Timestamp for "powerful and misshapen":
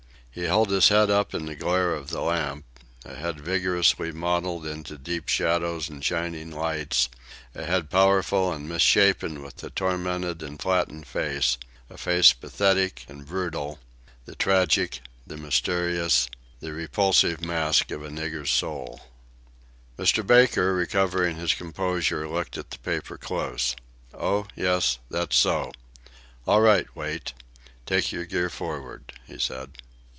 7.89-9.43